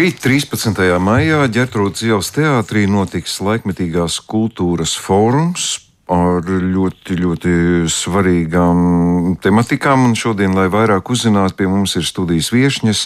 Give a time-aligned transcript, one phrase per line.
[0.00, 0.78] Rīt, 13.
[0.96, 5.66] maijā, ģertrūdas ielas teātrī notiks laikmetīgās kultūras fórums
[6.08, 7.50] ar ļoti, ļoti
[7.92, 10.06] svarīgām tematikām.
[10.08, 13.02] Un šodien, lai vairāk uzzinātu, pie mums ir studijas viesņas.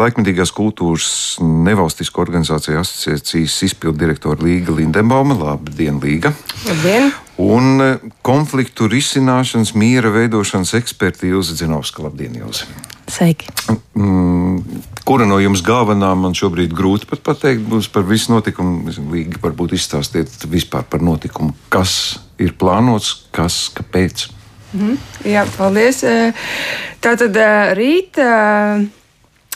[0.00, 5.38] Laikmetīgās kultūras nevalstisko organizāciju asociācijas izpildu direktora Līga Lindenbauma.
[5.44, 6.34] Labdien, Līga!
[6.66, 7.12] Labdien!
[7.38, 12.02] Un konfliktu risināšanas, miera veidošanas eksperti Ilza Dzinovska.
[12.08, 12.66] Labdien, Ilza!
[13.08, 13.48] Sveiki!
[13.94, 14.62] Mm,
[15.04, 18.90] kura no jums galvenā man šobrīd grūti pat pateikt būs par visu notikumu?
[19.12, 24.28] Līgi varbūt izstāstiet vispār par notikumu, kas ir plānots, kas, kāpēc.
[24.72, 25.30] Mm -hmm.
[25.30, 26.04] Jā, paldies.
[27.00, 27.36] Tātad
[27.76, 28.18] rīt.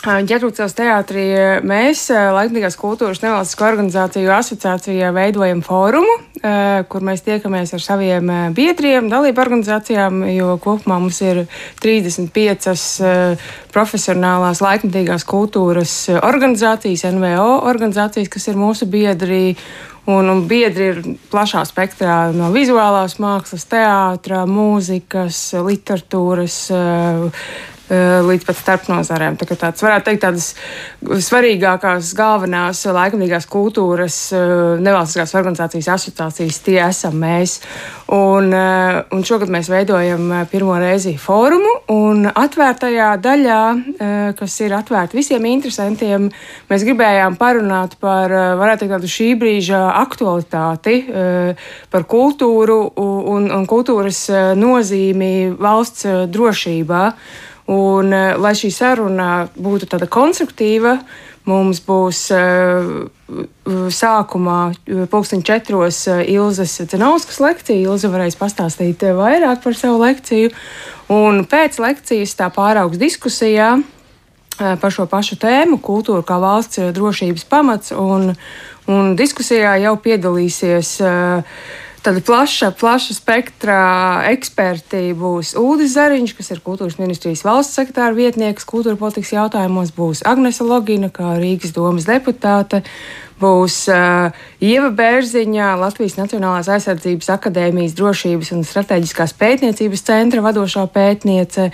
[0.09, 1.25] Ģertrūcās teātrī
[1.67, 6.15] mēs, Laikmīgās kultūras nevalstisko organizāciju asociācijā, veidojam fórumu,
[6.89, 11.43] kur mēs tiekamies ar saviem biedriem, dalību organizācijām, jo kopumā mums ir
[11.83, 12.73] 35
[13.75, 19.57] profesionālās laikmatīgās kultūras organizācijas, NVO organizācijas, kas ir mūsu biedri.
[20.09, 28.59] Un, un biedri ir plašā spektrā no vizuālās mākslas, teātras, mūzikas, literatūras, Eh, līdz pat
[28.59, 29.39] starpnozarēm.
[29.41, 30.49] Tā tāds varētu teikt, tādas
[31.29, 37.59] svarīgākās, galvenās laikamīgās kultūras eh, nevalstiskās organizācijas asociācijas, tie esam mēs.
[38.15, 43.63] Un, eh, un šogad mēs veidojam pirmo reizi fórumu, un atvērtajā daļā,
[44.39, 46.29] kas ir atvērta visiem interesantiem,
[46.71, 50.97] mēs gribējām parunāt par, varētu teikt, tādu šī brīža aktualitāti,
[51.93, 54.25] par kultūru un, un kultūras
[54.59, 57.05] nozīmi valsts drošībā.
[57.69, 60.95] Un, eh, lai šī saruna būtu tāda konstruktīva,
[61.49, 63.09] mums būs uh,
[63.93, 67.77] sākumā, eh, pulksten četros, Ilzas Cenauskas lekcija.
[67.77, 70.53] Ilza varēs pastāstīt vairāk par savu lekciju.
[71.13, 73.83] Un pēc lekcijas tā pāraugs diskusijā
[74.59, 77.93] par šo pašu tēmu- kultūra kā valsts drošības pamats.
[77.93, 78.35] Un,
[78.89, 81.45] un diskusijā jau piedalīsies uh,
[81.99, 83.79] Tāda plaša, plaša spektra
[84.31, 90.23] eksperti būs Ulris Zariņš, kas ir kultūras ministrijas valsts sekretāra vietnieks kultūra politikas jautājumos, būs
[90.29, 92.85] Agnese Logina, kā Rīgas domas deputāte,
[93.39, 94.35] būs uh,
[94.65, 101.69] Ieva Bērziņa, Latvijas Nacionālās aizsardzības akadēmijas drošības un strateģiskās pētniecības centra vadošā pētniece,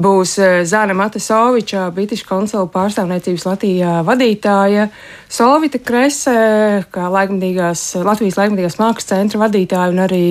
[0.00, 4.88] būs uh, Zāna Matesoviča, British konsula pārstāvniecības Latvijā vadītāja,
[5.32, 6.34] Solvita Krese,
[6.92, 10.24] kā laikmatīgās, Latvijas laikmatīgās mākslas centra vadītāja un arī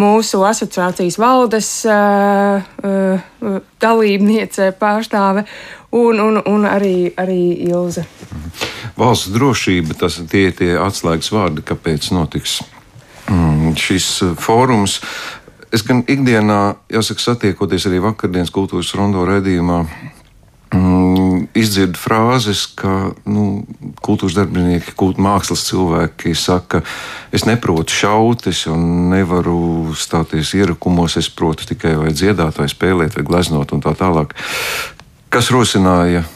[0.00, 5.46] mūsu asociācijas valdes uh, uh, dalībniece pārstāve
[5.92, 8.06] un, un, un arī, arī Ilze.
[8.32, 12.60] Mhm valsts drošība, tas tie ir tie atslēgas vārdi, kāpēc notiks
[13.28, 15.00] mm, šis uh, fórums.
[15.72, 19.78] Es gan ikdienā, jāsaka, satiekoties arī vakardienas kultūras rondo redzījumā,
[20.76, 23.64] mm, izdzirdu frāzes, ka nu,
[24.04, 26.82] kultūras darbinieki, kultūras mākslas cilvēki saka,
[27.32, 33.24] es neprotu šaut, es nevaru stāties ierakumos, es protu tikai vai dziedāt, vai spēlēt, vai
[33.32, 34.36] gleznot un tā tālāk.
[35.32, 36.26] Kas rosināja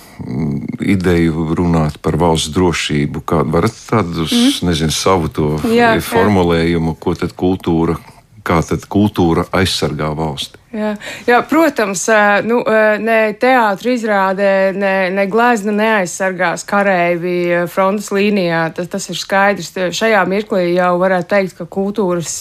[0.80, 3.22] ideju runāt par valsts drošību.
[3.28, 4.68] Kādu varat tādus, mm.
[4.70, 7.00] nezinu, savu to jā, formulējumu, jā.
[7.02, 7.98] ko tad kultūra,
[8.46, 8.60] kā
[8.92, 10.62] kultūra aizsargā valsti?
[10.76, 10.90] Jā,
[11.24, 12.02] jā, protams,
[12.44, 12.58] nu,
[13.00, 18.66] ne teātris izrādē, ne, ne glezna neaizsargās kareivi frontes līnijā.
[18.76, 19.70] Tas, tas ir skaidrs.
[19.96, 22.34] Šajā mirklī jau varētu teikt, ka kultūras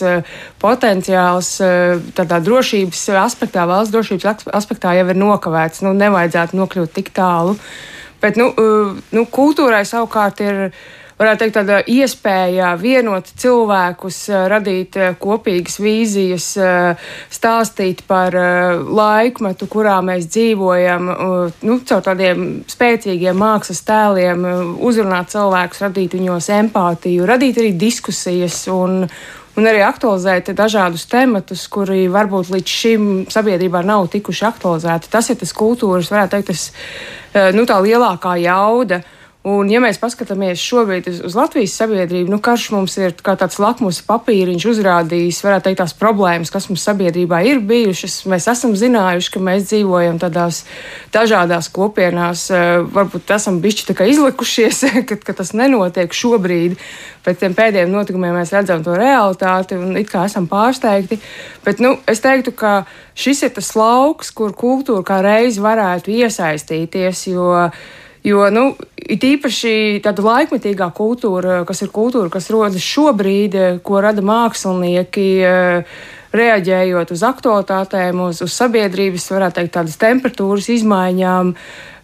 [0.62, 1.54] potenciāls
[2.18, 5.86] tādā drošības aspektā, valsts drošības aspektā jau ir nokavēts.
[5.86, 7.56] Nu, nevajadzētu nokļūt tik tālu.
[8.24, 8.52] Bet nu,
[9.16, 10.62] nu, kultūrai savukārt ir
[11.20, 19.68] varētu teikt, tāda iespēja vienot cilvēkus, eh, radīt eh, kopīgas vīzijas, eh, stāstīt par laikmetu,
[19.72, 21.08] kurā mēs dzīvojam,
[21.62, 24.44] nu, caur tādiem spēcīgiem mākslas tēliem,
[24.84, 29.08] uzrunāt cilvēkus, radīt viņos empātiju, radīt arī diskusijas un,
[29.56, 35.12] un arī aktualizēt dažādus tematus, kuri varbūt līdz šim sabiedrībā nav tikuši aktualizēti.
[35.12, 39.04] Tas ir tas kultūras, varētu teikt, tas, nu, tā lielākā jauda.
[39.46, 43.60] Un, ja mēs paskatāmies šobrīd uz, uz Latvijas sabiedrību, nu, karš mums ir kā tāds
[43.62, 48.24] lakmus papīriņš uzrādījis, varētu teikt, tās problēmas, kas mums sabiedrībā ir bijušas.
[48.32, 50.64] Mēs esam zinājuši, ka mēs dzīvojam tādās
[51.14, 54.80] dažādās kopienās, eh, varbūt esam bišķi izlikušies,
[55.12, 56.80] ka, ka tas nenotiek šobrīd.
[57.26, 61.20] Pēc tiem pēdējiem notikumiem mēs redzam to realitāti un it kā esam pārsteigti.
[61.66, 62.74] Bet nu, es teiktu, ka
[63.14, 67.28] šis ir tas lauks, kur kultūra kā reiz varētu iesaistīties.
[67.30, 67.70] Jo,
[68.26, 74.24] Jo, nu, it īpaši tāda laikmetīgā kultūra, kas ir kultūra, kas rodas šobrīd, ko rada
[74.26, 75.28] mākslinieki,
[76.36, 81.54] reaģējot uz aktualitātēm, uz, uz sabiedrības, varētu teikt, tādas temperatūras izmaiņām.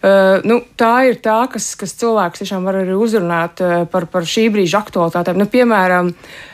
[0.02, 4.26] Uh, nu, tā ir tā, kas, kas cilvēks tiešām var arī uzrunāt uh, par, par
[4.26, 5.38] šī brīža aktualitātēm.
[5.38, 6.51] Nu, piemēram, uh,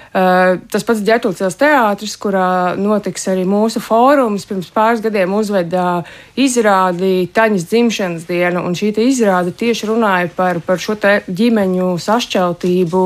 [0.72, 6.02] tas pats ģērbtuves teātris, kurā notiks arī mūsu fórums, pirms pāris gadiem uzveda
[6.38, 10.96] izrādi Taņas dzimšanas dienu, šī izrāde tieši runāja par, par šo
[11.28, 13.02] ģimeņu sašķeltību.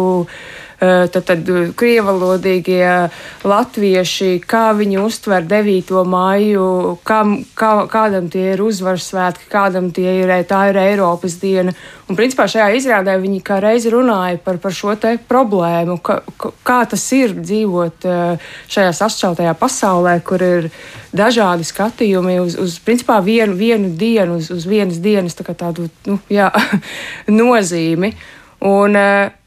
[0.82, 2.86] Eh, tad, tad eh, krievalodīgie
[3.46, 5.92] latvieši, kā viņi uztver 9.
[6.10, 6.64] māju,
[7.06, 7.20] kā,
[7.54, 11.70] kā, kādam tie ir uzvaras svētki, kādam tie ir, tā ir Eiropas diena.
[12.10, 16.18] Un principā šajā izrādē viņi kā reizi runāja par, par šo te problēmu, ka,
[16.66, 20.66] kā tas ir dzīvot eh, šajā sašķeltajā pasaulē, kur ir
[21.14, 26.18] dažādi skatījumi uz, uz principā vienu, vienu dienu, uz, uz vienas dienas tā tādu nu,
[26.26, 26.50] jā,
[27.42, 28.10] nozīmi.
[28.62, 29.41] Un, uh,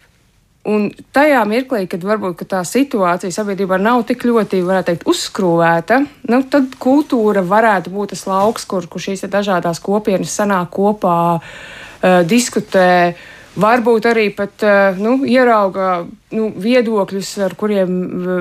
[0.66, 6.00] Un tajā mirklī, kad varbūt ka tā situācija sabiedrībā nav tik ļoti, varētu teikt, uzskrūvēta,
[6.32, 12.18] nu, tad kultūra varētu būt tas lauks, kur, kur šīs dažādas kopienas sanāk kopā, uh,
[12.26, 13.14] diskutē.
[13.62, 16.02] Varbūt arī pat uh, nu, ierauga
[16.34, 17.94] nu, viedokļus, ar kuriem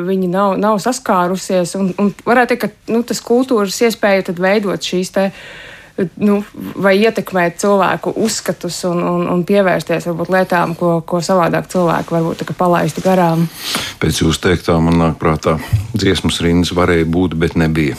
[0.09, 1.77] viņi nav, nav saskārusies.
[1.77, 5.47] Un, un varētu teikt, ka nu, tas kultūras iespēja veidot šīs uh,
[5.97, 6.39] nu,
[6.83, 12.47] vai ietekmēt cilvēku uzskatus un, un, un pievērsties varbūt lietām, ko, ko savādāk cilvēki varbūt
[12.59, 13.47] palaistu garām.
[14.03, 15.59] Pēc jūsu teiktā man nāk prātā,
[15.95, 17.99] dziesmas rindas varēja būt, bet nebija.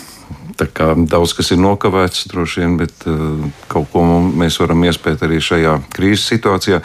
[0.56, 5.26] Tā kā daudz kas ir nokavēts, droši vien, bet uh, kaut ko mēs varam iespēt
[5.28, 6.80] arī šajā krīzes situācijā.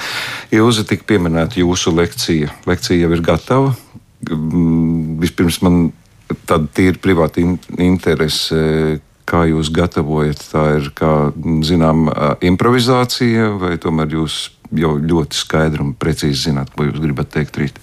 [0.58, 2.50] Ilze tika pieminēta jūsu lekcija.
[2.66, 3.70] Lekcija jau ir gatava.
[4.26, 5.78] Mm, vispirms man
[6.50, 8.58] tāda tīra privāta interese,
[9.30, 10.42] kā jūs gatavojat?
[10.52, 11.14] Tā ir kā
[11.66, 12.08] zinām,
[12.44, 14.42] improvizācija, vai tomēr jūs
[14.76, 17.80] jau ļoti skaidri un precīzi zināt, ko jūs gribat teikt rīt?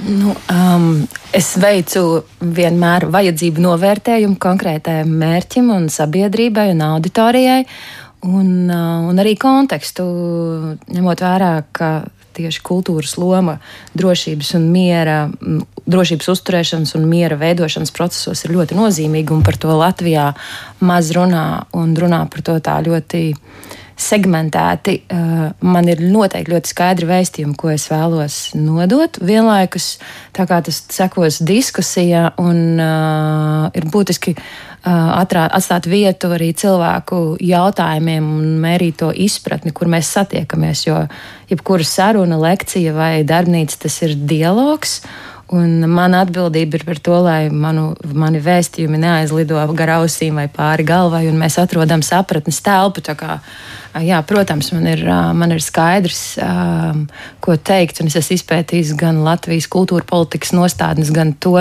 [0.00, 1.02] Nu, um,
[1.36, 7.66] es veicu vienmēr vajadzību novērtējumu konkrētajam mērķim, un sabiedrībai un auditorijai,
[8.24, 10.06] un, uh, un arī kontekstu,
[10.88, 11.90] ņemot vērā, ka
[12.40, 13.58] tieši kultūras loma
[13.98, 15.18] drošības un miera,
[15.86, 20.32] drošības uzturēšanas un miera veidošanas procesos ir ļoti nozīmīga, un par to Latvijā
[20.84, 21.46] maz runā
[21.76, 23.24] un runā par to tā ļoti
[24.00, 24.94] segmentēti.
[25.08, 29.20] Eh, man ir noteikti ļoti skaidri vēstījumi, ko es vēlos nodot.
[29.20, 29.92] Vienlaikus
[30.32, 34.36] tas sekos diskusijā un uh, ir būtiski
[34.84, 40.86] atrā, atstāt vietu arī cilvēku jautājumiem un mērīt to izpratni, kur mēs satiekamies.
[40.86, 41.02] Jo
[41.50, 45.00] jebkura saruna, lekcija vai darbnīca tas ir dialogs.
[45.50, 50.84] Un mana atbildība ir par to, lai manu, mani vēstījumi neaizlido gar ausīm vai pāri
[50.86, 53.02] galvai, un mēs atrodam sapratnes telpu.
[53.18, 53.40] Kā,
[54.06, 55.02] jā, protams, man ir,
[55.34, 56.22] man ir skaidrs,
[57.42, 61.56] ko teikt, un es esmu izpētījis gan Latvijas kultūra politikas nostādnes, gan to.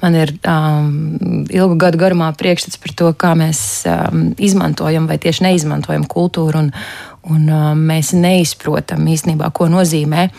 [0.00, 5.44] Man ir um, ilgu gadu garumā priekšstats par to, kā mēs um, izmantojam vai tieši
[5.50, 6.72] neizmantojam kultūru, un,
[7.28, 10.30] un um, mēs neizprotam īstenībā, ko nozīmē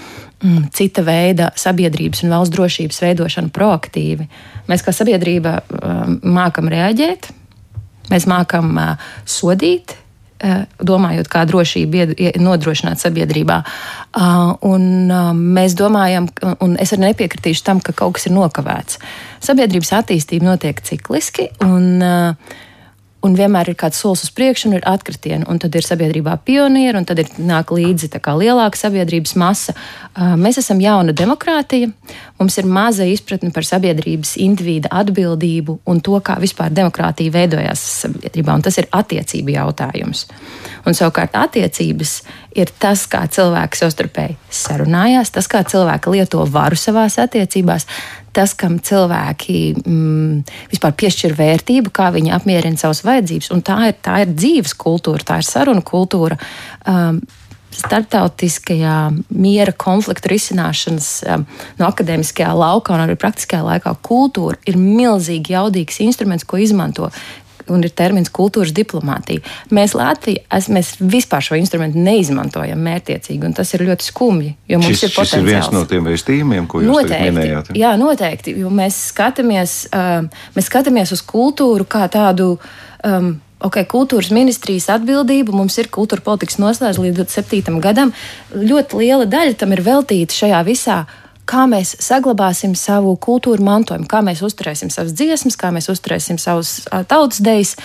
[0.74, 4.28] cita veida sabiedrības un valsts drošības veidošanu proaktīvi.
[4.70, 7.32] Mēs kā sabiedrība um, mākam reaģēt,
[8.12, 9.98] mēs mākam uh, sodīt.
[10.38, 12.04] Uh, domājot, kā drošību
[12.46, 13.56] nodrošināt sabiedrībā.
[14.14, 15.10] Uh, un
[15.58, 16.28] mēs domājam,
[16.62, 19.00] un es arī nepiekritīšu tam, ka kaut kas ir nokavēts.
[19.42, 22.04] Sabiedrības attīstība notiek cikliski, un
[23.28, 25.44] Un vienmēr ir kāds solis uz priekšu, un ir atkritieni.
[25.52, 29.74] Un tad ir sabiedrībā pionieri, un tad ir nāk līdzi lielāka sabiedrības masa.
[30.16, 31.92] Mēs esam jauna demokrātija.
[32.40, 38.56] Mums ir maza izpratne par sabiedrības individu atbildību un to, kā vispār demokrātija veidojās sabiedrībā.
[38.56, 40.28] Un tas ir attiecību jautājums.
[40.88, 42.22] Un savukārt attiecības
[42.56, 47.90] ir tas, kā cilvēki savstarpēji sarunājās, tas, kā cilvēki lieto varu savās attiecībās,
[48.38, 53.52] tas, kam cilvēki mm, vispār piešķir vērtību, kā viņi apmierina savas vajadzības.
[53.56, 56.38] Un tā ir, tā ir dzīves kultūra, tā ir saruna kultūra.
[56.88, 57.22] Um,
[57.78, 58.96] starptautiskajā
[59.38, 61.44] miera konfliktu risināšanas um,
[61.78, 67.12] no akadēmiskajā laukā un arī praktiskajā laikā kultūra ir milzīgi jaudīgs instruments, ko izmanto
[67.74, 69.44] un ir termins kultūras diplomātija.
[69.74, 74.54] Mēs Latvijā es, mēs vispār šo instrumentu neizmantojam mērķiecīgi, un tas ir ļoti skumji.
[74.68, 77.74] Šis, ir šis ir viens no tiem vēstījumiem, ko jūs noteikti, minējāt.
[77.78, 80.24] Jā, noteikti, jo mēs skatāmies, uh,
[80.58, 82.56] mēs skatāmies uz kultūru kā tādu.
[83.06, 87.80] Um, ok, kultūras ministrijas atbildība, mums ir kultūra politikas noslēdz līdz 27.
[87.82, 88.14] gadam.
[88.54, 91.00] Ļoti liela daļa tam ir veltīta šajā visā
[91.48, 96.88] kā mēs saglabāsim savu kultūru mantojumu, kā mēs uzturēsim savas dziesmas, kā mēs uzturēsim savus
[97.10, 97.76] tautas dejas.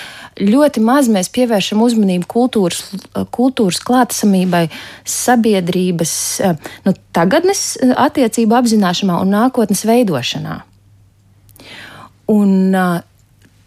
[0.40, 2.82] Ļoti maz mēs pievēršam uzmanību kultūras,
[3.34, 4.66] kultūras klātesamībai,
[5.08, 6.14] sabiedrības
[6.86, 10.60] nu, tagadnes attiecību apzināšanā un nākotnes veidošanā.
[12.32, 13.00] Un, uh,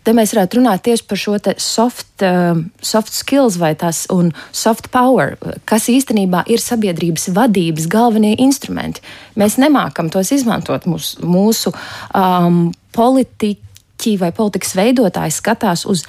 [0.06, 4.92] Te mēs varētu runāt tieši par šo soft, uh, soft skills vai tās un soft
[4.94, 5.34] power,
[5.66, 9.02] kas īstenībā ir sabiedrības vadības galvenie instrumenti.
[9.34, 10.86] Mēs nemākam tos izmantot.
[10.86, 11.74] Mūsu, mūsu
[12.14, 16.06] um, politiķi vai politikas veidotāji skatās uz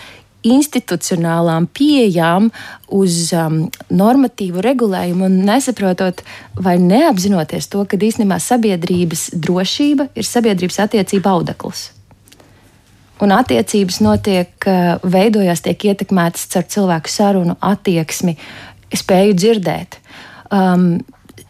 [0.47, 2.53] institucionālām pieejām,
[2.95, 6.21] uz um, normatīvu regulējumu un nesaprotot
[6.61, 11.89] vai neapzinoties to, ka īstenībā sabiedrības drošība ir sabiedrības attiecība audekls
[13.25, 14.69] un attiecības notiek,
[15.03, 18.37] veidojas, tiek ietekmētas caur cilvēku sarunu, attieksmi,
[18.97, 20.01] spēju dzirdēt.
[20.53, 20.99] Um,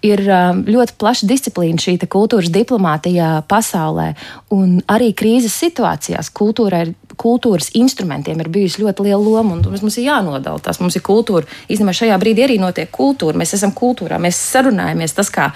[0.04, 4.12] ir um, ļoti plaša disciplīna šī kultūras diplomātijā pasaulē,
[4.54, 6.86] un arī krīzes situācijās kultūrai.
[7.16, 10.76] Kultūras instrumentiem ir bijusi ļoti liela loma, un mums, mums ir jānodala tas.
[10.82, 11.48] Mums ir kultūra.
[11.64, 13.38] Īstenībā šajā brīdī arī notiek kultūra.
[13.40, 15.14] Mēs esam kultūrā, mēs sarunājamies.
[15.16, 15.46] Tas, kā,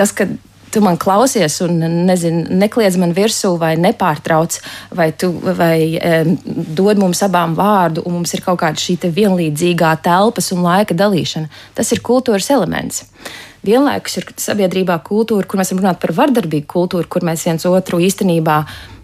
[0.00, 0.24] tas ka
[0.74, 1.78] tu man klausies un
[2.08, 4.58] nezinu, nekliedz man virsū vai nepārtrauc,
[4.98, 6.20] vai, tu, vai e,
[6.80, 11.50] dod mums abām vārdu, un mums ir kaut kāda šī vienlīdzīgā telpas un laika dalīšana.
[11.78, 13.04] Tas ir kultūras elements.
[13.64, 18.02] Vienlaikus ir sabiedrībā kultūra, kur mēs varam runāt par vardarbīgu kultūru, kur mēs viens otru
[18.04, 18.58] īstenībā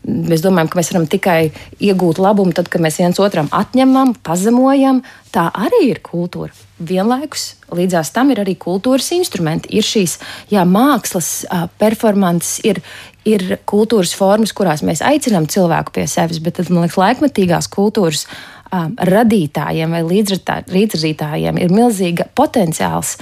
[0.07, 1.39] mēs domājam, ka mēs varam tikai
[1.83, 5.03] iegūt labumu, tad, kad mēs viens otram atņemam, pazemojam.
[5.35, 6.53] Tā arī ir kultūra.
[6.81, 9.71] Vienlaikus līdzās tam ir arī kultūras instrumenti.
[9.77, 10.17] Ir šīs
[10.53, 11.45] jā, mākslas,
[11.81, 12.81] performances, ir,
[13.29, 18.27] ir kultūras formas, kurās mēs aicinām cilvēku pie sevis, bet tad, man liekas, laikmetīgās kultūras
[18.71, 23.17] radītājiem vai līdzradītājiem ir milzīga potenciāls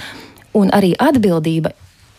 [0.57, 1.73] un arī atbildība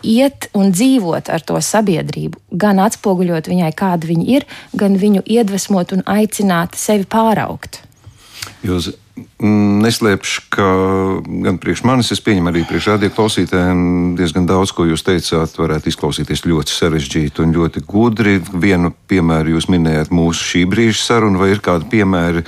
[0.07, 5.93] iet un dzīvot ar to sabiedrību, gan atspoguļot viņai, kāda viņa ir, gan viņu iedvesmot
[5.97, 7.83] un aicināt sevi pāraugt.
[8.65, 8.93] Jūs
[9.41, 10.67] neslēpšu, ka
[11.45, 13.83] gan priekš manis, es pieņemu arī priekš radio klausītājiem,
[14.17, 18.39] diezgan daudz, ko jūs teicāt, varētu izklausīties ļoti sarežģīti un ļoti gudri.
[18.41, 22.45] Vienu piemēru jūs minējāt mūsu šī brīža sarunu, vai ir kādi piemēri?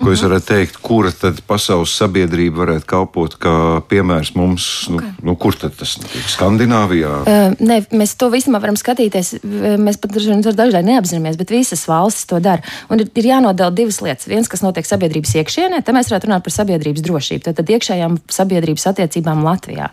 [0.00, 3.54] Ko jūs varētu teikt, kura tad pasaules sabiedrība varētu kalpot kā
[3.90, 4.66] piemērs mums?
[4.90, 5.12] Nu, okay.
[5.24, 6.26] Nu, kur tad tas notiek?
[6.32, 7.12] Skandināvijā?
[7.22, 9.34] Uh, ne, mēs to vismaz varam skatīties.
[9.80, 12.64] Mēs pat dažreiz neapzināmies, bet visas valstis to dara.
[12.92, 14.28] Un ir, ir jānodala divas lietas.
[14.30, 17.44] Viens, kas notiek sabiedrības iekšienē, tad mēs varētu runāt par sabiedrības drošību.
[17.46, 19.90] Tad, tad iekšējām sabiedrības attiecībām Latvijā.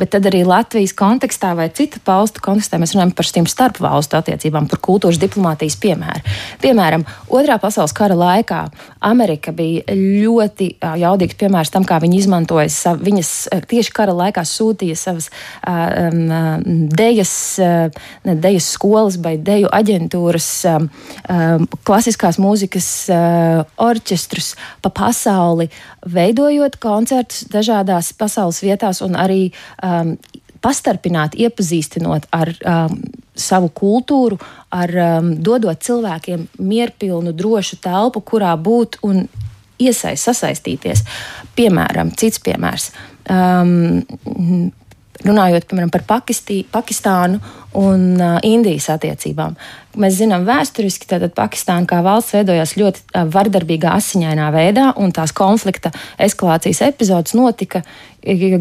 [0.00, 4.68] Bet tad arī Latvijas kontekstā vai citu valstu kontekstā mēs runājam par šīm starpvalstu attiecībām,
[4.70, 6.24] par kultūras diplomātijas piemēru.
[6.64, 8.60] Piemēram, Otrā pasaules kara laikā
[9.04, 14.44] Amerika Amerika bija ļoti jaudīgs piemērs tam, kā viņi izmantoja sav, viņas tieši kara laikā
[14.44, 15.28] sūtīja savas
[15.68, 17.58] um, dejas,
[18.24, 20.88] ne dejas skolas vai deju aģentūras, um,
[21.84, 25.68] klasiskās mūzikas uh, orķestrus pa pasauli,
[26.06, 29.50] veidojot koncertus dažādās pasaules vietās un arī
[29.82, 30.16] um,
[30.64, 32.98] pastarpināt, iepazīstinot ar um,
[33.36, 34.38] savu kultūru,
[34.74, 39.26] ar um, dodot cilvēkiem mierpilnu, drošu telpu, kurā būt un
[39.82, 41.04] iesaist, sasaistīties.
[41.58, 42.92] Piemēram, cits piemērs.
[43.30, 44.70] Um,
[45.24, 47.40] runājot piemēram, par Pakistī, Pakistānu
[47.80, 49.56] un uh, Indijas attiecībām.
[50.00, 55.94] Mēs zinām, vēsturiski Pakistāna kā valsts veidojās ļoti uh, vardarbīgā, asiņainā veidā, un tās konflikta
[56.22, 57.82] eskalācijas epizodes notika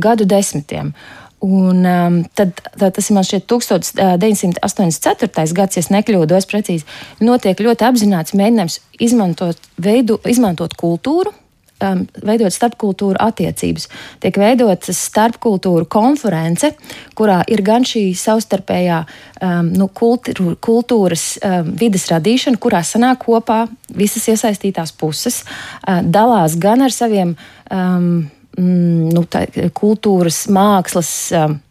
[0.01, 0.91] gadu desmitiem.
[0.91, 5.51] Uh, Un, um, tad, tad tas ir man šķiet 1984.
[5.57, 6.88] gads, ja nekļūdos precīzi.
[7.19, 11.35] Notiek ļoti apzināts mēģinājums izmantot, veidu, izmantot kultūru,
[11.83, 13.89] um, veidot starpkultūru attiecības.
[14.23, 16.71] Tiek veidota starpkultūru konference,
[17.17, 23.65] kurā ir gan šī savstarpējā um, nu, kultūra, kultūras um, vidas radīšana, kurā sanāk kopā
[23.91, 27.35] visas iesaistītās puses, uh, dalās gan ar saviem.
[27.67, 29.45] Um, mm, nu, tā,
[29.75, 31.13] kultūras, mākslas.
[31.38, 31.62] Um,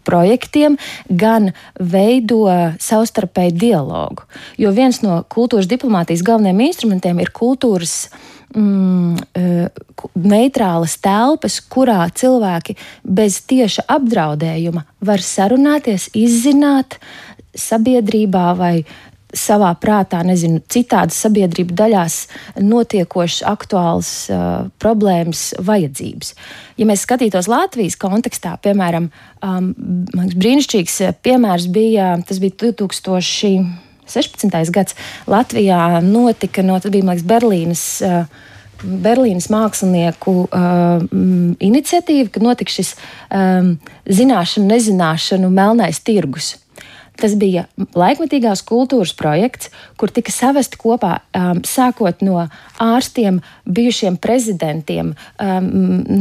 [0.00, 0.78] projektiem,
[1.12, 2.46] gan veido
[2.80, 4.24] savstarpēju dialogu.
[4.56, 8.08] Jo viens no kultūras diplomātijas galvenajiem instrumentiem ir kultūras
[8.54, 16.96] mm, uh, neitrālas telpas, kurā cilvēki bez tieša apdraudējuma var sarunāties, izzināt
[17.56, 18.74] sabiedrībā vai
[19.36, 22.14] savā prātā, nezinu, citādas sabiedrību daļās
[22.62, 24.38] notiekošas aktuāls uh,
[24.82, 26.34] problēmas, vajadzības.
[26.80, 29.04] Ja mēs skatītos Latvijas kontekstā, piemēram,
[29.44, 29.64] um,
[30.14, 34.72] brīnišķīgs piemērs bija, tas bija 2016.
[34.74, 34.92] gads,
[35.30, 37.84] Latvijā notika, no, tas bija, liekas, Berlīnas.
[38.04, 38.46] Uh,
[38.80, 41.02] Berlīnas mākslinieku uh,
[41.60, 42.94] iniciatīva, kad notika šis
[43.28, 43.74] um,
[44.08, 46.54] zināšanu, nezināšanu melnais tirgus.
[47.20, 49.68] Tas bija laikmatīgās kultūras projekts,
[50.00, 52.46] kur tika savesti kopā um, sākot no
[52.80, 55.70] ārstiem, bijušiem prezidentiem, um,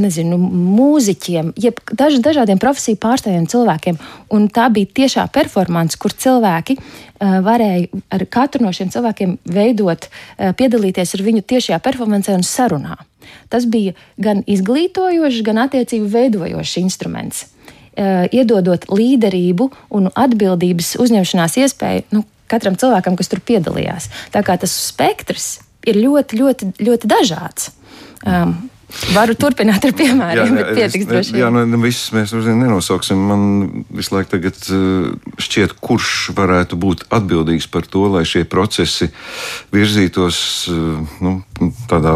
[0.01, 3.99] nezinu, mūziķiem, jeb daž, dažādiem profesiju pārstāvjiem cilvēkiem.
[4.35, 10.09] Un tā bija tiešā performance, kur cilvēki uh, varēja ar katru no šiem cilvēkiem veidot,
[10.09, 12.99] uh, piedalīties ar viņu tiešajā performancē un sarunā.
[13.49, 17.47] Tas bija gan izglītojošs, gan attiecību veidojošs instruments.
[17.97, 19.65] Uh, iedodot līderību
[19.97, 24.07] un atbildības uzņemšanās iespēju nu, katram cilvēkam, kas tur piedalījās.
[24.33, 25.57] Tā kā tas spektrs
[25.89, 27.71] ir ļoti, ļoti, ļoti dažāds.
[28.23, 28.55] Um,
[29.13, 31.35] Varu turpināt ar piemēriem, jā, bet pietiks droši.
[31.37, 33.19] Jā, nu, visus mēs nenosauksim.
[33.29, 33.43] Man
[33.93, 39.11] visu laiku tagad uh, šķiet, kurš varētu būt atbildīgs par to, lai šie procesi
[39.75, 40.39] virzītos
[40.73, 41.35] uh, nu,
[41.91, 42.15] tādā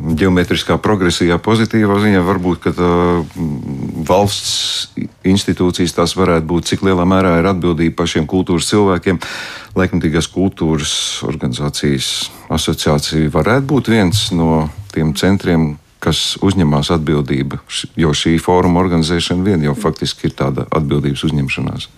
[0.00, 2.90] ģeometriskā progresijā, pozitīvā ziņā, varbūt tā,
[4.08, 4.88] valsts
[5.28, 9.20] institūcijas tās varētu būt, cik lielā mērā ir atbildība pašiem kultūras cilvēkiem.
[9.78, 10.94] Laikmatīgās kultūras
[11.28, 17.60] organizācijas asociācija varētu būt viens no tiem centriem, kas uzņemās atbildību,
[18.00, 21.90] jo šī fóruma organizēšana vien jau faktiski ir tāda atbildības uzņemšanās.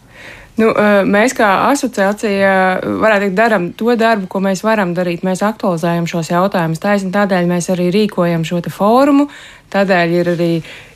[0.60, 0.68] Nu,
[1.08, 2.52] mēs kā asociācija
[2.84, 5.24] varētu teikt, darām to darbu, ko mēs varam darīt.
[5.24, 6.82] Mēs aktualizējam šos jautājumus.
[6.82, 9.30] Taisnība tādēļ mēs arī rīkojam šo fórumu.
[9.72, 10.50] Tādēļ ir arī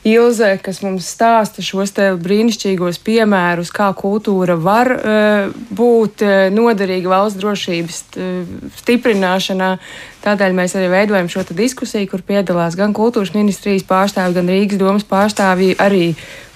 [0.06, 6.22] Ilze, kas mums stāsta šos brīnišķīgos piemērus, kā kultūra var uh, būt
[6.52, 8.02] noderīga valsts drošības
[8.82, 9.70] stiprināšanā.
[10.26, 15.06] Tādēļ mēs arī veidojam šo diskusiju, kur piedalās gan kultūras ministrijas pārstāvji, gan Rīgas domas
[15.06, 16.08] pārstāvji, arī,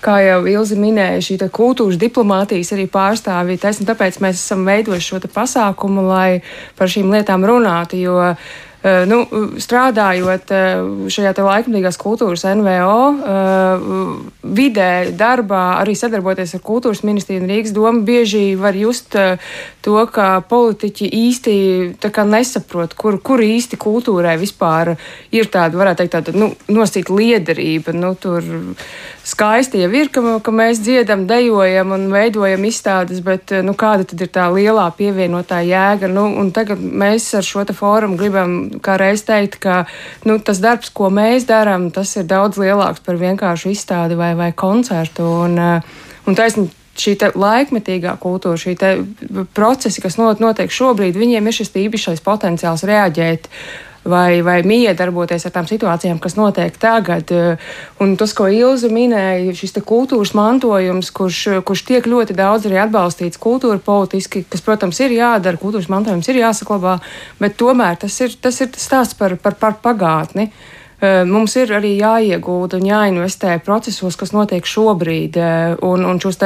[0.02, 3.60] kā jau Ilze minēja, šī kultūras diplomātijas arī pārstāvji.
[3.62, 6.40] Tāpēc mēs esam veidojuši šo pasākumu, lai
[6.78, 8.00] par šīm lietām runātu.
[8.02, 9.18] Jo, uh, nu,
[9.60, 10.78] strādājot eh,
[11.12, 13.82] šajā laikmatīgās kultūras NVO eh,
[14.56, 19.12] vidē, darbā, arī sadarboties ar kultūras ministriju un Rīgas domu, bieži var just
[19.84, 21.54] to, ka politiķi īsti
[22.30, 24.94] nesaprot, kur, kur īsti kultūrai vispār
[25.28, 27.92] ir tāda, varētu teikt, tāda nu, nosīt liederība.
[27.92, 28.40] Nu, tur
[29.30, 34.24] skaisti jau ir, ka, ka mēs dziedam, dejojam un veidojam izstādes, bet nu, kāda tad
[34.24, 36.10] ir tā lielā pievienotā jēga?
[36.10, 38.56] Nu, tagad mēs ar šo fórumu gribam
[39.00, 39.84] reiz teikt, ka
[40.28, 44.50] nu, tas darbs, ko mēs darām, tas ir daudz lielāks par vienkāršu izstādi vai, vai
[44.52, 45.26] koncertu.
[45.46, 48.74] Un, eh, un taisn, šī laikmetīgā kultūra, šī
[49.54, 53.48] procesi, kas notiek šobrīd, viņiem ir šis īpašais potenciāls reaģēt
[54.04, 57.32] vai, vai miedarboties ar tām situācijām, kas notiek tagad.
[58.00, 63.40] Un tas, ko Ilza minēja, šis kultūras mantojums, kurš, kurš tiek ļoti daudz arī atbalstīts
[63.40, 66.98] kultūra politiski, kas, protams, ir jādara, kultūras mantojums ir jāsaklabā,
[67.40, 70.50] bet tomēr tas ir tas, ir tas stāsts par, par, par pagātni.
[71.00, 75.38] Mums ir arī jāiegūda un jāinvestē procesos, kas notiek šobrīd.
[75.86, 76.36] Un, un šos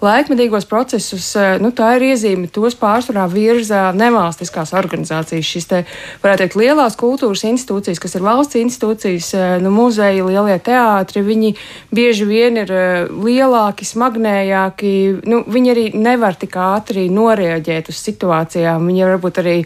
[0.00, 1.26] laikmetīgos procesus,
[1.60, 5.44] nu, tā ir iezīme, tos pārsvarā virza nevalstiskās organizācijas.
[5.48, 5.82] Šis te,
[6.22, 9.28] varētu teikt, lielās kultūras institūcijas, kas ir valsts institūcijas,
[9.64, 11.52] nu, muzeji, lielie teātri, viņi
[11.92, 12.72] bieži vien ir
[13.12, 14.94] lielāki, smagnējāki.
[15.28, 18.88] Nu, viņi arī nevar tik ātri noreaģēt uz situācijām.
[18.88, 19.56] Viņi varbūt arī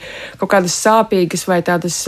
[0.42, 2.02] kaut kādas sāpīgas vai tādas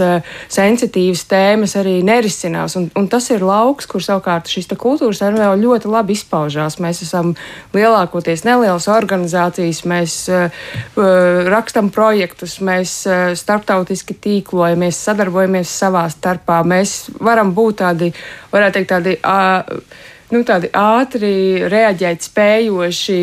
[0.51, 2.77] sensitīvas tēmas arī nereaģē nerisinās.
[2.77, 6.79] Un, un tas ir lauks, kur savukārt šis kultūras NVO ļoti labi izpaužās.
[6.81, 7.35] Mēs esam
[7.75, 10.49] lielākoties nelielas organizācijas, mēs uh,
[11.51, 16.63] rakstam projektus, mēs uh, starptautiski tīklojamies, sadarbojamies savā starpā.
[16.65, 18.13] Mēs varam būt tādi,
[18.53, 19.17] varētu teikt, tādi.
[19.21, 23.19] Uh, nu, tādi ātri reaģēt spējoši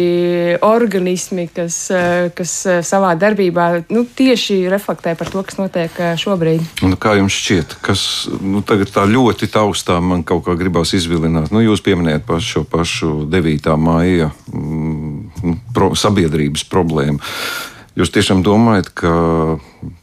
[0.65, 6.13] organismi, kas, eh, kas eh, savā darbībā nu, tieši reflektē par to, kas notiek eh,
[6.19, 6.63] šobrīd.
[6.87, 8.05] Un kā jums šķiet, kas
[8.39, 11.51] nu, tagad tā ļoti taustām man kaut kā gribās izvilināt?
[11.53, 13.69] Nu, jūs pieminējat pašu šo pašu 9.
[13.81, 17.21] maija mm, pro, sabiedrības problēmu.
[17.91, 19.13] Jūs tiešām domājat, ka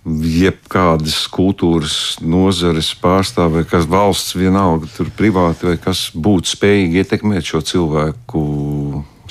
[0.04, 7.62] jebkādas kultūras nozares pārstāvē, kas valsts vienalga, tur privāti vai kas būtu spējīgi ietekmēt šo
[7.64, 8.42] cilvēku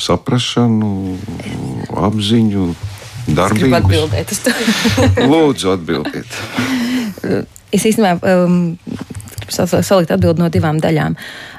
[0.02, 0.90] saprašanu,
[2.08, 2.66] apziņu,
[3.38, 3.78] darbību?
[3.78, 4.56] Atbildēt uz to.
[5.32, 6.42] Lūdzu, atbildiet.
[7.70, 8.60] es īstenībā um,
[9.54, 11.18] salikt atbildi no divām daļām.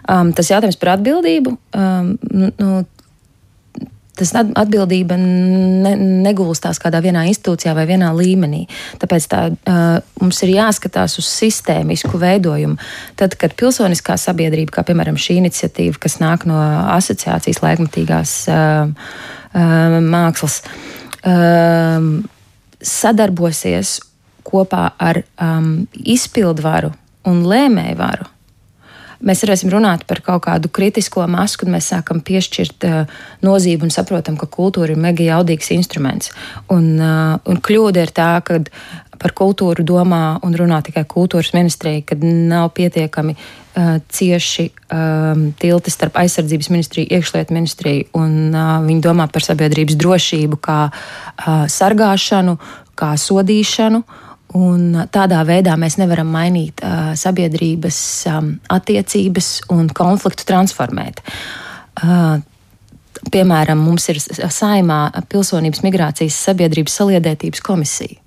[0.08, 1.54] Um, tas jautājums par atbildību.
[1.78, 2.82] Um, nu,
[4.18, 5.94] tas atbildība ne,
[6.26, 8.64] negulstās kādā vienā institūcijā vai vienā līmenī.
[9.02, 12.78] Tāpēc tā, uh, mums ir jāskatās uz sistēmisku veidojumu.
[13.18, 16.58] Tad, kad pilsoniskā sabiedrība, kā piemēram šī iniciatīva, kas nāk no
[16.96, 18.90] asociācijas laikmatīgās uh,
[19.52, 20.62] uh, mākslas,
[21.22, 22.10] uh,
[22.78, 23.98] sadarbosies
[24.48, 26.92] kopā ar um, izpildvaru
[27.28, 28.28] un lēmējvaru
[29.24, 33.94] mēs varēsim runāt par kaut kādu kritisko masu, kad mēs sākam piešķirt uh, nozīmi un
[33.94, 36.32] saprotam, ka kultūra ir mega jaudīgs instruments.
[36.72, 38.60] Un, uh, un kļūda ir tā, ka
[39.18, 45.92] par kultūru domā un runā tikai kultūras ministrija, kad nav pietiekami uh, cieši um, tilti
[45.92, 52.58] starp aizsardzības ministriju, iekšlietu ministriju, un uh, viņi domā par sabiedrības drošību kā uh, sargāšanu,
[52.98, 54.02] kā sodīšanu.
[54.56, 57.98] Un tādā veidā mēs nevaram mainīt uh, sabiedrības
[58.32, 61.20] um, attiecības un konfliktu transformēt.
[62.00, 62.38] Uh,
[63.34, 68.22] piemēram, mums ir saimā pilsonības migrācijas sabiedrības saliedētības komisija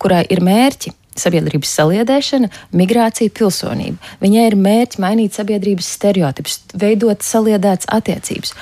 [0.00, 4.12] kurai ir mērķi sabiedrības saliedēšana, migrācija, pilsonība.
[4.22, 8.54] Viņai ir mērķi mainīt sabiedrības stereotipus, veidot saliedētas attiecības.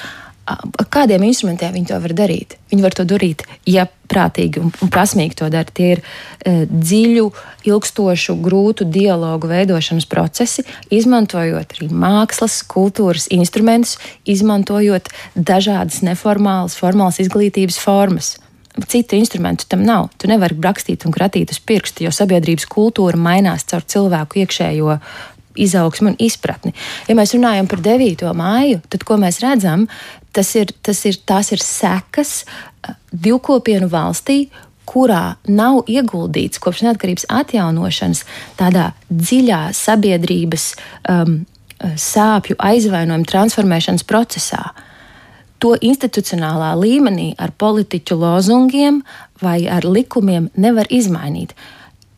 [0.89, 2.57] Kādiem instrumentiem viņi to var darīt?
[2.73, 5.69] Viņi var to darīt, ja prātīgi un, un prasmīgi to dara.
[5.69, 7.27] Tie ir e, dziļu,
[7.69, 17.81] ilgstošu, grūtu dialogu veidošanas procesi, izmantojot arī mākslas, kultūras instrumentus, izmantojot dažādas neformālas, formālas izglītības
[17.83, 18.37] formas
[18.87, 20.09] citu instrumentu tam nav.
[20.17, 24.99] Tu nevari rakstīt un kratīt uz pirksta, jo sabiedrības kultūra mainās caur cilvēku iekšējo
[25.67, 26.75] izaugsmu un izpratni.
[27.09, 28.25] Ja mēs runājam par 9.
[28.39, 29.87] māju, tad ko mēs redzam?
[30.33, 34.47] Tas ir, tas ir, tās ir sekas uh, divkopienu valstī,
[34.89, 38.25] kurā nav ieguldīts kopš neatkarības atjaunošanas
[38.57, 40.71] tādā dziļā sabiedrības
[41.13, 41.41] um,
[41.79, 44.71] sāpju aizvainojuma transformēšanas procesā.
[45.63, 49.03] To institucionālā līmenī ar politiķu lozungiem
[49.43, 51.55] vai ar likumiem nevar izmainīt.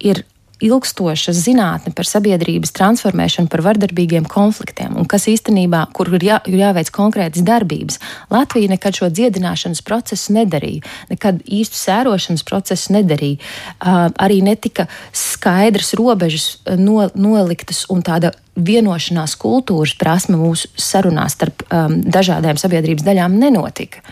[0.01, 0.23] Ir
[0.61, 6.61] ilgstoša zinātne par sabiedrības transformēšanu, par vardarbīgiem konfliktiem, un kas īstenībā, kur ir, jā, ir
[6.61, 8.01] jāveic konkrētas darbības.
[8.33, 13.41] Latvija nekad šo dziedināšanas procesu nedarīja, nekad īstu sērošanas procesu nedarīja.
[13.81, 21.65] Uh, arī netika skaidrs robežas no, noliktas un tāda vienošanās kultūras prasme mūsu sarunās starp
[21.69, 24.05] um, dažādām sabiedrības daļām nenotika.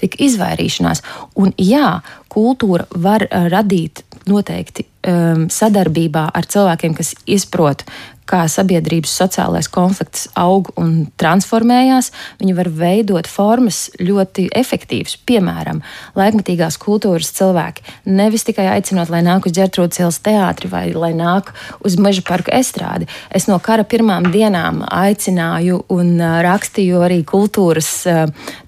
[0.00, 1.00] Tika izvairīšanās.
[1.40, 2.00] Un jā,
[2.32, 7.84] kultūra var radīt noteikti um, sadarbībā ar cilvēkiem, kas izprot,
[8.28, 12.10] kā sabiedrības sociālais konflikts aug un transformējās,
[12.40, 15.18] viņi var veidot formas ļoti efektīvas.
[15.28, 15.82] Piemēram,
[16.16, 21.52] laikmatīgās kultūras cilvēki nevis tikai aicinot, lai nāk uz ģērtrūdas ielas teātri vai lai nāk
[21.84, 23.08] uz meža parka estrādi.
[23.34, 27.92] Es no kara pirmām dienām aicināju un uh, rakstīju arī kultūras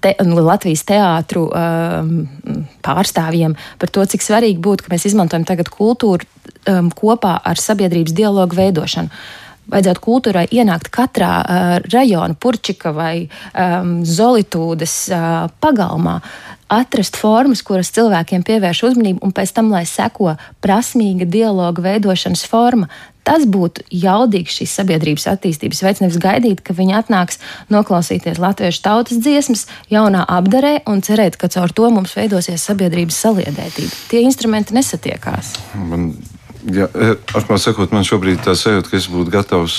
[0.04, 0.14] te,
[0.46, 2.04] Latvijas teātru uh,
[2.84, 6.28] pārstāvjiem par to, cik svarīgi būtu, ka mēs izmantojam tagad kultūru
[6.68, 13.98] um, kopā ar sabiedrības dialogu veidošanu vajadzētu kultūrai ienākt katrā uh, rajona, purčika vai um,
[14.06, 16.20] zolitūdes uh, pagalmā.
[16.72, 22.88] Atrast formas, kuras cilvēkiem pievērš uzmanību, un pēc tam, lai seko prasmīga dialoga veidošanas forma,
[23.26, 26.02] tas būtu jaudīgs šīs sabiedrības attīstības veids.
[26.02, 27.40] Nevis gaidīt, ka viņi atnāks
[27.74, 34.02] noklausīties latviešu tautas dziesmas, jaunā apdarē un cerēt, ka caur to mums veidosies sabiedrības saliedētība.
[34.10, 35.54] Tie instrumenti nesatiekās.
[35.78, 36.10] Man
[36.66, 39.76] Jā, e, atklāti sakot, man šobrīd tā sajūta, ka es būtu gatavs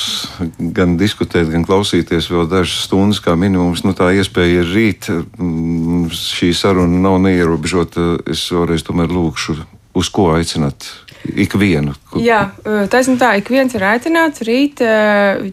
[0.57, 3.83] gan diskutēt, gan klausīties vēl dažas stundas, kā minimums.
[3.83, 5.09] Nu, tā iespēja ir rīt.
[5.11, 8.21] Mm, šī saruna nav neierobežota.
[8.31, 9.57] Es vēlreiz tomēr lūkšu,
[9.99, 10.87] uz ko aicināt
[11.27, 11.95] ikvienu.
[12.21, 12.53] Jā,
[12.91, 14.79] taisnība tā, ik viens ir aicināts rīt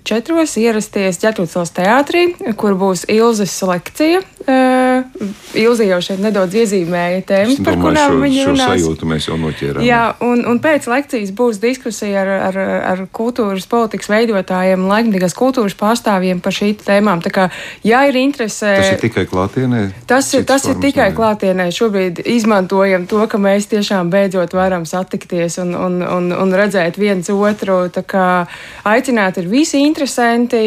[0.07, 2.29] četros ierasties Ģetrūcels teātrī,
[2.61, 4.23] kur būs Ilzes lekcija.
[5.55, 8.73] Ilzi jau šeit nedaudz iezīmēja tēmas, par kurām viņa runās.
[8.75, 9.85] Sajūtu mēs jau noķērām.
[9.87, 12.59] Jā, un, un pēc lekcijas būs diskusija ar, ar,
[12.91, 17.23] ar kultūras politikas veidotājiem, laikmatīgās kultūras pārstāvjiem par šī tēmām.
[17.25, 17.47] Tā kā,
[17.87, 18.75] ja ir interese.
[18.81, 19.85] Tas ir tikai klātienē?
[20.11, 21.17] Tas ir, tas ir tikai nav.
[21.21, 21.69] klātienē.
[21.75, 27.31] Šobrīd izmantojam to, ka mēs tiešām beidzot varam satikties un, un, un, un redzēt viens
[27.31, 27.85] otru.
[28.85, 30.65] Aicināt ir visi interesanti.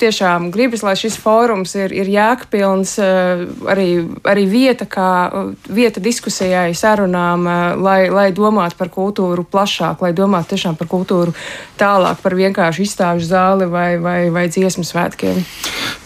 [0.00, 3.88] Tiešām gribas, lai šis fórums ir, ir jēgpilns, eh, arī,
[4.24, 7.46] arī vieta, kā eh, vieta diskusijai, sarunām,
[7.80, 11.34] lai, lai domātu par kultūru plašāk, lai domātu tiešām par kultūru
[11.80, 15.42] tālāk, par vienkārši izstāžu zāli vai, vai, vai dziesmu svētkiem.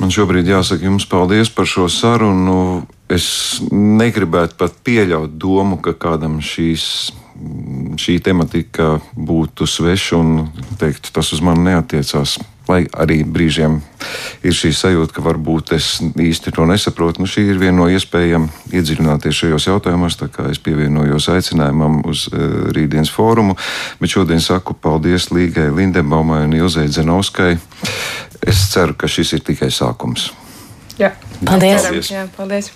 [0.00, 2.84] Man šobrīd jāsaka jums paldies par šo sarunu.
[3.12, 7.12] Es negribētu pat pieļaut domu, ka kādam šīs
[8.00, 10.34] šī tematika būtu sveša un
[10.80, 12.38] teikt, tas uz mani neatiecās.
[12.68, 13.76] Lai arī brīžiem
[14.44, 17.20] ir šī sajūta, ka varbūt es īsti to nesaprotu.
[17.20, 20.16] Nu, šī ir viena no iespējām iedziļināties šajos jautājumos.
[20.20, 23.58] Tā kā es pievienojos aicinājumam uz uh, rītdienas fórumu,
[24.00, 27.58] bet šodien saku paldies Līgai Lindebaumai un Ilzai Zenovskai.
[28.44, 30.30] Es ceru, ka šis ir tikai sākums.
[31.00, 31.82] Jā, paldies!
[31.82, 32.10] paldies.
[32.12, 32.74] Jā, paldies.